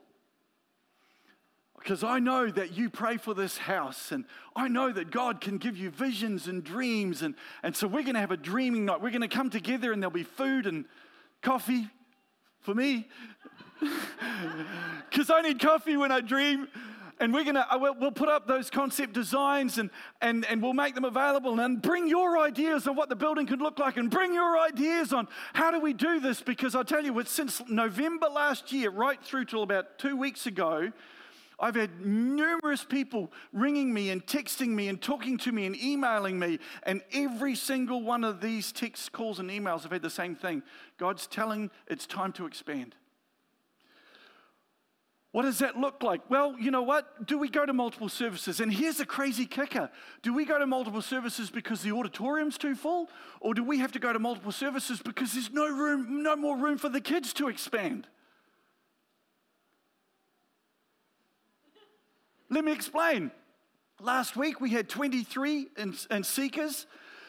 [1.78, 5.58] because I know that you pray for this house, and I know that God can
[5.58, 7.22] give you visions and dreams.
[7.22, 9.00] And, and so we're going to have a dreaming night.
[9.00, 10.84] We're going to come together, and there'll be food and
[11.40, 11.88] coffee
[12.61, 13.08] for me
[15.08, 16.68] because I need coffee when I dream
[17.20, 20.94] and we're gonna uh, we'll, put up those concept designs and, and, and we'll make
[20.94, 24.35] them available and bring your ideas of what the building could look like and bring
[24.35, 28.72] your ideas on how do we do this because i tell you since november last
[28.72, 30.90] year right through till about two weeks ago
[31.61, 36.38] I've had numerous people ringing me and texting me and talking to me and emailing
[36.38, 36.61] me.
[36.85, 40.62] And every single one of these texts, calls, and emails have had the same thing
[40.98, 42.94] God's telling it's time to expand.
[45.32, 46.22] What does that look like?
[46.30, 47.26] Well, you know what?
[47.26, 48.60] Do we go to multiple services?
[48.60, 49.90] And here's a crazy kicker
[50.22, 53.10] Do we go to multiple services because the auditorium's too full?
[53.40, 56.56] Or do we have to go to multiple services because there's no room, no more
[56.56, 58.06] room for the kids to expand?
[62.50, 63.30] Let me explain.
[64.00, 66.86] Last week we had 23 in, in Seekers.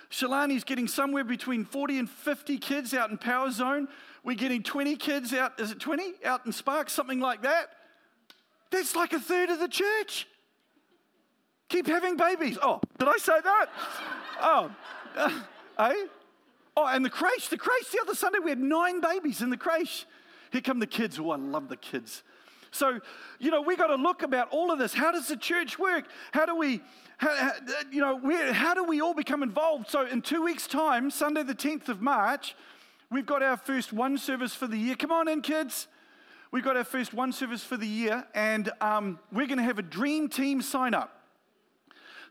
[0.10, 3.90] Shalani's getting somewhere between 40 and 50 kids out in Power Zone.
[4.24, 6.14] We're getting 20 kids out, is it 20?
[6.24, 7.72] Out in Sparks, something like that.
[8.72, 10.28] That's like a third of the church.
[11.70, 12.58] Keep having babies.
[12.62, 13.68] Oh, did I say that?
[14.42, 14.72] oh,
[15.16, 15.42] uh,
[15.80, 16.06] eh?
[16.76, 19.58] Oh, and the creche, the creche the other Sunday, we had nine babies in the
[19.58, 20.06] creche.
[20.52, 21.20] Here come the kids.
[21.20, 22.24] Oh, I love the kids.
[22.72, 23.00] So,
[23.38, 24.94] you know, we got to look about all of this.
[24.94, 26.06] How does the church work?
[26.32, 26.82] How do we,
[27.18, 27.52] how, how,
[27.92, 29.90] you know, where, how do we all become involved?
[29.90, 32.56] So, in two weeks' time, Sunday the 10th of March,
[33.12, 34.96] we've got our first one service for the year.
[34.96, 35.89] Come on in, kids.
[36.52, 39.78] We've got our first one service for the year, and um, we're going to have
[39.78, 41.16] a dream team sign up.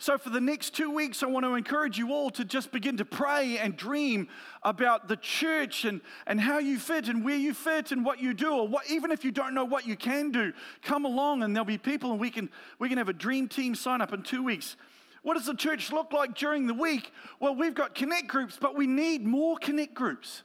[0.00, 2.96] So, for the next two weeks, I want to encourage you all to just begin
[2.96, 4.28] to pray and dream
[4.64, 8.34] about the church and, and how you fit and where you fit and what you
[8.34, 10.52] do, or what, even if you don't know what you can do,
[10.82, 12.50] come along and there'll be people and we can,
[12.80, 14.76] we can have a dream team sign up in two weeks.
[15.22, 17.12] What does the church look like during the week?
[17.38, 20.42] Well, we've got connect groups, but we need more connect groups.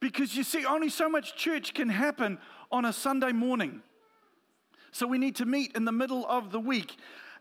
[0.00, 2.38] Because you see, only so much church can happen
[2.70, 3.82] on a Sunday morning.
[4.90, 6.96] So we need to meet in the middle of the week.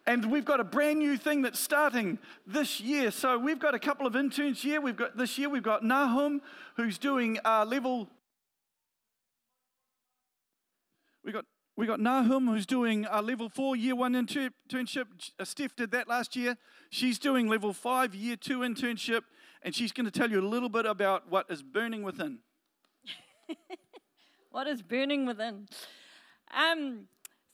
[0.05, 3.11] And we've got a brand new thing that's starting this year.
[3.11, 4.79] So we've got a couple of interns here.
[4.79, 6.41] We've got this year we've got Nahum,
[6.75, 8.07] who's doing uh, level.
[11.25, 11.43] We got
[11.75, 15.05] we got Nahum, who's doing a level four year one internship.
[15.37, 16.57] Uh, Steph did that last year.
[16.89, 19.23] She's doing level five year two internship,
[19.61, 22.39] and she's going to tell you a little bit about what is burning within.
[24.57, 25.67] what is burning within?
[26.51, 27.01] Um,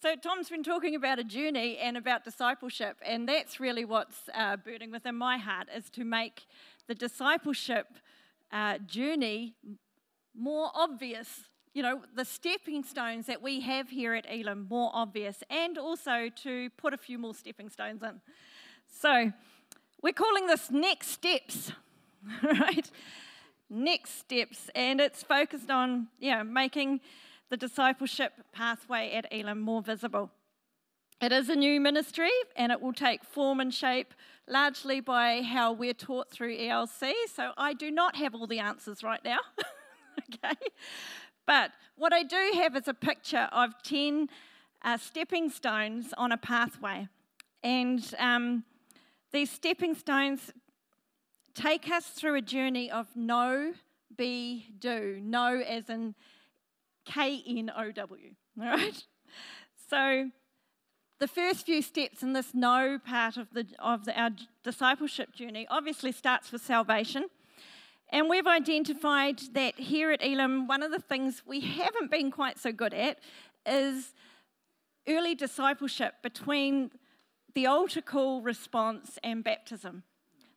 [0.01, 4.55] so, Tom's been talking about a journey and about discipleship, and that's really what's uh,
[4.55, 6.45] burning within my heart is to make
[6.87, 7.87] the discipleship
[8.53, 9.53] uh, journey
[10.33, 11.49] more obvious.
[11.73, 16.29] You know, the stepping stones that we have here at Elim more obvious, and also
[16.43, 18.21] to put a few more stepping stones in.
[18.87, 19.33] So,
[20.01, 21.73] we're calling this next steps,
[22.43, 22.89] right?
[23.75, 27.01] Next steps, and it's focused on, yeah, making
[27.49, 30.29] the discipleship pathway at Elim more visible.
[31.19, 34.13] It is a new ministry and it will take form and shape
[34.47, 37.13] largely by how we're taught through ELC.
[37.33, 39.39] So I do not have all the answers right now.
[40.36, 40.55] okay.
[41.47, 44.29] But what I do have is a picture of 10
[44.83, 47.07] uh, stepping stones on a pathway.
[47.63, 48.65] And um,
[49.31, 50.51] these stepping stones
[51.55, 53.73] take us through a journey of know,
[54.15, 55.19] be, do.
[55.21, 56.15] Know as in
[57.05, 58.31] K N O W.
[58.59, 59.03] All right?
[59.89, 60.29] So,
[61.19, 64.31] the first few steps in this know part of, the, of the, our
[64.63, 67.25] discipleship journey obviously starts with salvation.
[68.11, 72.59] And we've identified that here at Elim, one of the things we haven't been quite
[72.59, 73.19] so good at
[73.65, 74.13] is
[75.07, 76.91] early discipleship between
[77.55, 80.03] the altar call response and baptism.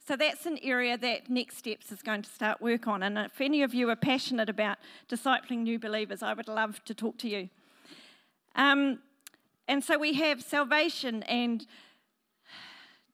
[0.06, 3.02] So that's an area that Next Steps is going to start work on.
[3.02, 6.94] And if any of you are passionate about discipling new believers, I would love to
[6.94, 7.48] talk to you.
[8.54, 9.00] Um,
[9.66, 11.66] and so we have salvation and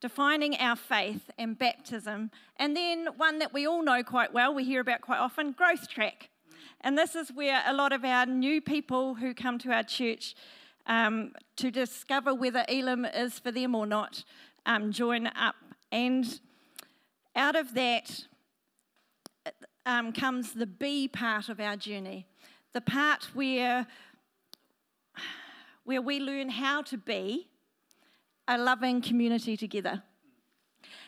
[0.02, 2.30] defining our faith and baptism.
[2.56, 5.88] And then one that we all know quite well, we hear about quite often growth
[5.88, 6.28] track.
[6.82, 10.34] And this is where a lot of our new people who come to our church
[10.86, 14.24] um, to discover whether Elim is for them or not
[14.66, 15.54] um, join up.
[15.90, 16.38] And
[17.34, 18.26] out of that
[19.86, 22.26] um, comes the B part of our journey,
[22.72, 23.86] the part where,
[25.84, 27.48] where we learn how to be
[28.46, 30.02] a loving community together.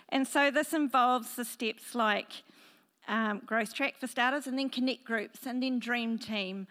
[0.08, 2.42] And so this involves the steps like
[3.08, 6.66] um, growth track for starters, and then connect groups, and then dream team.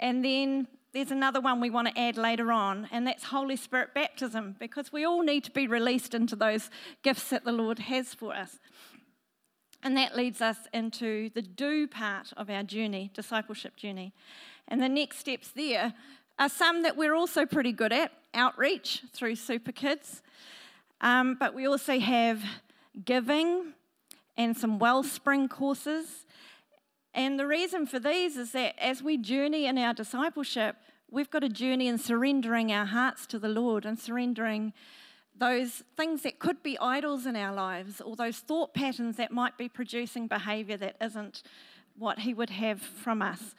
[0.00, 3.94] And then there's another one we want to add later on, and that's Holy Spirit
[3.94, 6.70] baptism, because we all need to be released into those
[7.02, 8.58] gifts that the Lord has for us.
[9.86, 14.12] And that leads us into the do part of our journey, discipleship journey.
[14.66, 15.94] And the next steps there
[16.40, 20.22] are some that we're also pretty good at outreach through Super Kids.
[21.00, 22.42] Um, but we also have
[23.04, 23.74] giving
[24.36, 26.26] and some wellspring courses.
[27.14, 30.74] And the reason for these is that as we journey in our discipleship,
[31.12, 34.72] we've got a journey in surrendering our hearts to the Lord and surrendering
[35.38, 39.58] those things that could be idols in our lives or those thought patterns that might
[39.58, 41.42] be producing behavior that isn't
[41.98, 43.54] what He would have from us.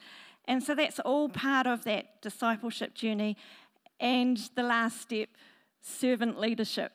[0.46, 3.36] And so that's all part of that discipleship journey.
[4.00, 5.28] And the last step,
[5.82, 6.92] servant leadership.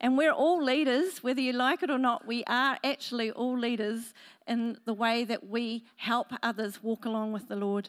[0.00, 4.12] And we're all leaders, whether you like it or not, we are actually all leaders
[4.48, 7.88] in the way that we help others walk along with the Lord.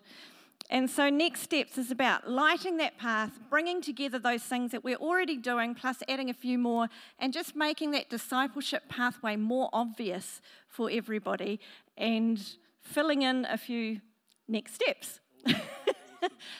[0.73, 4.97] And so, next steps is about lighting that path, bringing together those things that we're
[4.97, 6.87] already doing, plus adding a few more,
[7.19, 11.59] and just making that discipleship pathway more obvious for everybody
[11.95, 14.01] and filling in a few
[14.47, 15.19] next steps.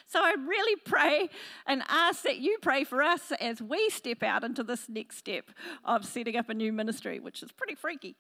[0.08, 1.30] So I really pray
[1.66, 5.52] and ask that you pray for us as we step out into this next step
[5.86, 8.16] of setting up a new ministry, which is pretty freaky.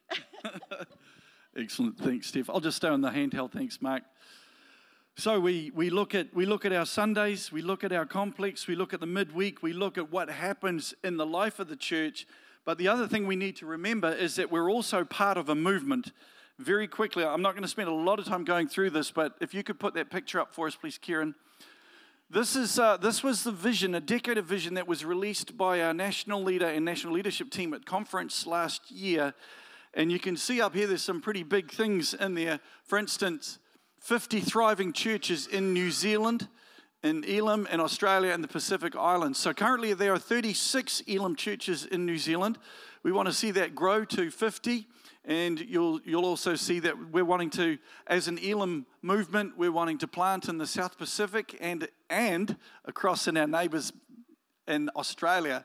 [1.57, 1.99] Excellent.
[1.99, 2.49] Thanks, Steph.
[2.49, 3.51] I'll just stay on the handheld.
[3.51, 4.03] Thanks, Mark.
[5.15, 8.65] So we, we, look at, we look at our Sundays, we look at our complex,
[8.65, 11.75] we look at the midweek, we look at what happens in the life of the
[11.75, 12.25] church.
[12.65, 15.55] But the other thing we need to remember is that we're also part of a
[15.55, 16.11] movement.
[16.57, 19.35] Very quickly, I'm not going to spend a lot of time going through this, but
[19.39, 21.35] if you could put that picture up for us, please, Kieran.
[22.31, 25.81] This, is, uh, this was the vision, a decade of vision that was released by
[25.81, 29.35] our national leader and national leadership team at conference last year.
[29.93, 32.59] And you can see up here, there's some pretty big things in there.
[32.83, 33.59] For instance,
[34.03, 36.49] 50 thriving churches in New Zealand,
[37.03, 39.39] in Elim, in Australia, and the Pacific Islands.
[39.39, 42.57] So currently, there are 36 Elim churches in New Zealand.
[43.03, 44.87] We want to see that grow to 50.
[45.23, 49.99] And you'll, you'll also see that we're wanting to, as an Elim movement, we're wanting
[49.99, 53.93] to plant in the South Pacific and, and across in our neighbours
[54.67, 55.63] in Australia.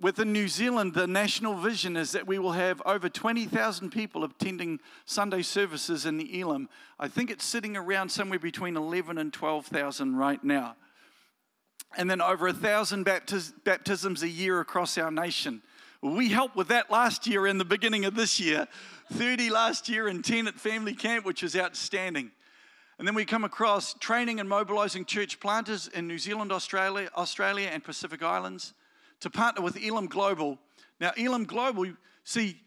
[0.00, 4.80] Within New Zealand, the national vision is that we will have over 20,000 people attending
[5.04, 6.70] Sunday services in the Elim.
[6.98, 10.76] I think it's sitting around somewhere between 11 and 12,000 right now.
[11.98, 15.60] And then over a thousand baptis- baptisms a year across our nation.
[16.00, 18.68] We helped with that last year and the beginning of this year.
[19.12, 22.30] 30 last year and 10 at family camp, which is outstanding.
[22.98, 27.68] And then we come across training and mobilizing church planters in New Zealand, Australia, Australia
[27.70, 28.72] and Pacific Islands
[29.20, 30.58] to partner with Elim Global.
[31.00, 31.92] Now, Elim Global,
[32.24, 32.60] see,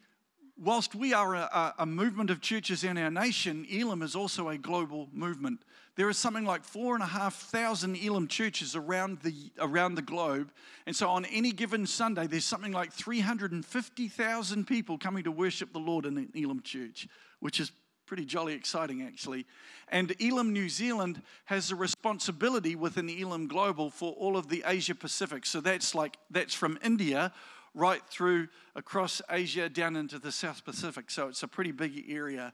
[0.57, 4.57] whilst we are a, a, movement of churches in our nation, Elim is also a
[4.57, 5.63] global movement.
[5.95, 10.01] There is something like four and a half thousand Elim churches around the, around the
[10.01, 10.51] globe.
[10.85, 15.79] And so on any given Sunday, there's something like 350,000 people coming to worship the
[15.79, 17.07] Lord in an Elim church,
[17.39, 17.71] which is
[18.13, 19.43] pretty jolly exciting actually.
[19.87, 24.93] And Elim New Zealand has a responsibility within Elim Global for all of the Asia
[24.93, 25.47] Pacific.
[25.47, 27.33] So that's like, that's from India
[27.73, 31.09] right through across Asia down into the South Pacific.
[31.09, 32.53] So it's a pretty big area.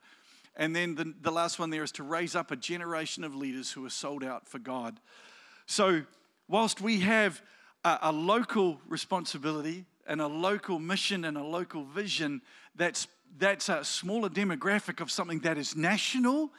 [0.55, 3.69] And then the, the last one there is to raise up a generation of leaders
[3.69, 4.97] who are sold out for God.
[5.65, 6.03] So,
[6.47, 7.41] whilst we have
[7.83, 12.41] a, a local responsibility and a local mission and a local vision,
[12.75, 16.51] that's, that's a smaller demographic of something that is national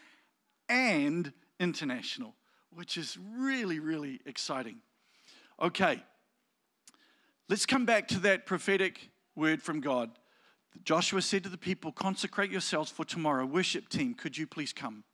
[0.68, 2.34] and international,
[2.70, 4.76] which is really, really exciting.
[5.60, 6.02] Okay,
[7.48, 10.10] let's come back to that prophetic word from God.
[10.84, 13.44] Joshua said to the people, Consecrate yourselves for tomorrow.
[13.44, 15.04] Worship team, could you please come?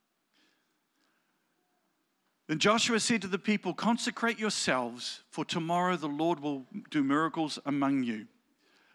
[2.47, 7.59] Then Joshua said to the people, Consecrate yourselves, for tomorrow the Lord will do miracles
[7.67, 8.27] among you.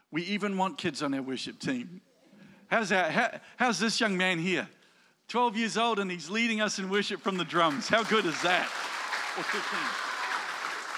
[0.10, 2.02] We even want kids on our worship team.
[2.72, 3.12] How's, that?
[3.12, 4.66] How, how's this young man here?
[5.28, 7.90] 12 years old and he's leading us in worship from the drums.
[7.90, 8.66] How good is that?
[9.38, 9.62] Or 13?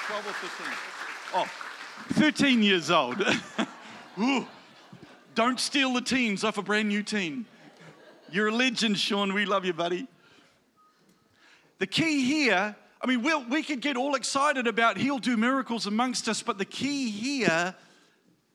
[0.08, 0.68] 12 or 15?
[1.34, 1.48] Oh,
[2.14, 3.26] 13 years old.
[4.20, 4.48] Ooh.
[5.34, 7.46] Don't steal the teens off a brand new teen.
[8.32, 9.34] You're a legend, Sean.
[9.34, 10.08] We love you, buddy.
[11.80, 15.88] The key here, I mean, we'll, we could get all excited about he'll do miracles
[15.88, 17.74] amongst us, but the key here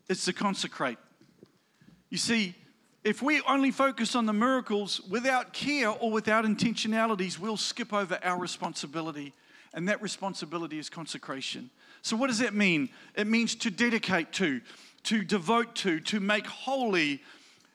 [0.08, 0.98] is to consecrate.
[2.10, 2.54] You see,
[3.04, 8.18] if we only focus on the miracles without care or without intentionalities, we'll skip over
[8.22, 9.32] our responsibility.
[9.72, 11.70] And that responsibility is consecration.
[12.02, 12.88] So, what does that mean?
[13.14, 14.60] It means to dedicate to,
[15.04, 17.22] to devote to, to make holy.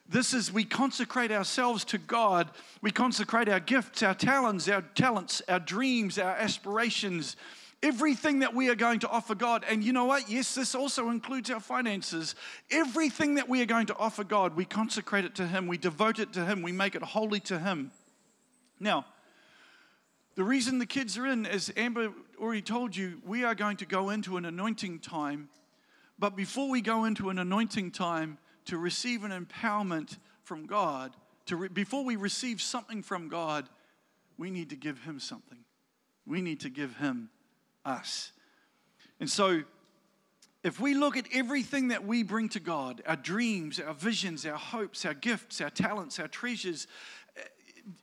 [0.09, 2.49] This is we consecrate ourselves to God.
[2.81, 7.35] We consecrate our gifts, our talents, our talents, our dreams, our aspirations,
[7.83, 9.63] everything that we are going to offer God.
[9.69, 10.29] And you know what?
[10.29, 12.33] Yes, this also includes our finances.
[12.71, 16.17] Everything that we are going to offer God, we consecrate it to Him, we devote
[16.17, 17.91] it to Him, we make it holy to Him.
[18.79, 19.05] Now,
[20.35, 23.85] the reason the kids are in, as Amber already told you, we are going to
[23.85, 25.49] go into an anointing time
[26.19, 31.13] but before we go into an anointing time to receive an empowerment from God,
[31.47, 33.67] to re- before we receive something from God,
[34.37, 35.59] we need to give Him something.
[36.25, 37.29] We need to give Him
[37.85, 38.31] us.
[39.19, 39.63] And so,
[40.63, 44.57] if we look at everything that we bring to God our dreams, our visions, our
[44.57, 46.87] hopes, our gifts, our talents, our treasures,
[47.35, 47.41] eh,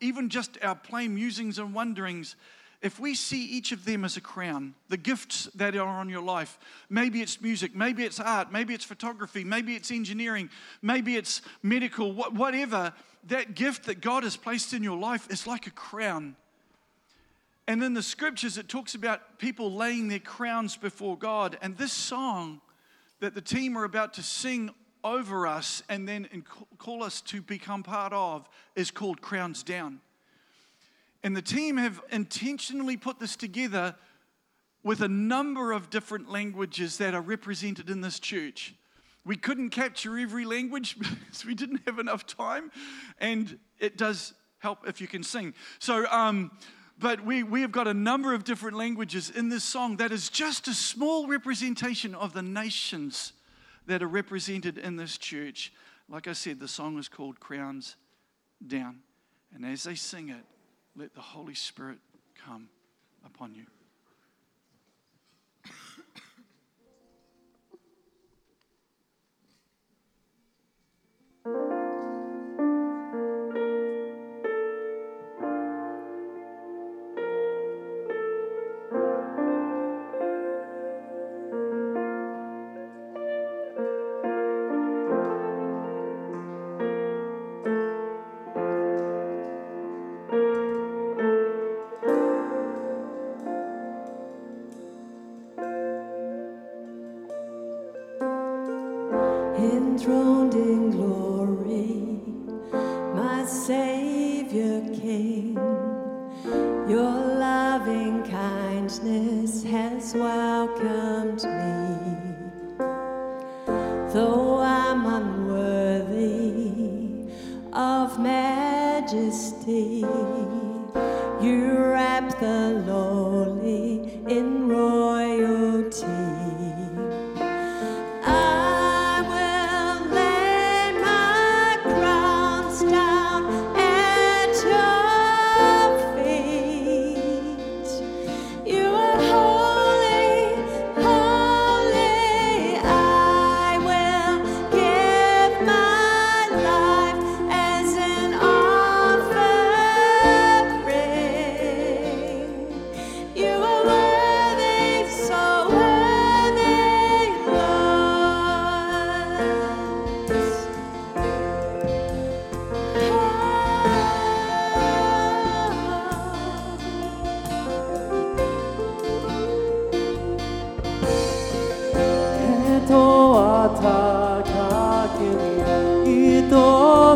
[0.01, 2.37] even just our plain musings and wonderings,
[2.83, 6.22] if we see each of them as a crown, the gifts that are on your
[6.22, 6.59] life,
[6.89, 10.49] maybe it's music, maybe it's art, maybe it's photography, maybe it's engineering,
[10.81, 12.93] maybe it's medical, whatever,
[13.28, 16.37] that gift that God has placed in your life is like a crown.
[17.66, 21.56] And in the scriptures, it talks about people laying their crowns before God.
[21.62, 22.61] And this song
[23.20, 24.70] that the team are about to sing
[25.04, 26.28] over us and then
[26.78, 30.00] call us to become part of is called Crowns Down.
[31.22, 33.94] And the team have intentionally put this together
[34.82, 38.74] with a number of different languages that are represented in this church.
[39.24, 42.70] We couldn't capture every language because we didn't have enough time,
[43.18, 45.54] and it does help if you can sing.
[45.78, 46.50] So, um,
[47.01, 50.28] but we, we have got a number of different languages in this song that is
[50.28, 53.32] just a small representation of the nations
[53.86, 55.72] that are represented in this church.
[56.11, 57.96] Like I said, the song is called Crowns
[58.64, 58.98] Down.
[59.55, 60.44] And as they sing it,
[60.94, 61.98] let the Holy Spirit
[62.46, 62.68] come
[63.24, 63.64] upon you.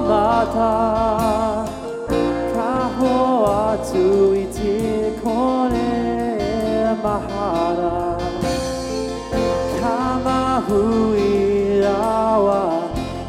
[0.00, 1.64] また
[2.52, 3.02] 他方
[3.44, 3.94] はつ
[4.36, 4.58] いて
[5.22, 5.74] これ
[7.02, 7.30] まは
[7.78, 8.18] ら
[9.80, 10.68] 玉ふ
[11.16, 11.86] いら
[12.40, 12.48] は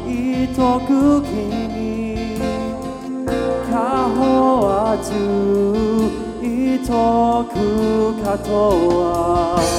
[0.06, 0.08] い
[0.54, 2.38] とくきに
[3.70, 3.74] 他
[4.08, 4.20] 方
[4.62, 5.06] はつ
[6.44, 7.54] いとく
[8.24, 8.50] かと
[8.98, 9.75] は。